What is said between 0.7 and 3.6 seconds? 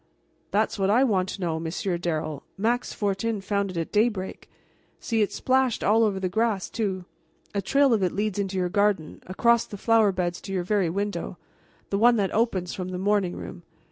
what I want to know, Monsieur Darrel. Max Fortin